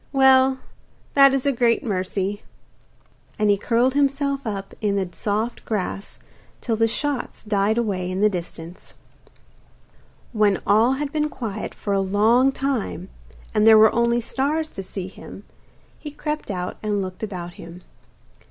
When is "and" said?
3.37-3.51, 13.53-13.67, 16.81-17.03